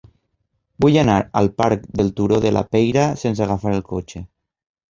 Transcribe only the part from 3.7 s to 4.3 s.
el cotxe.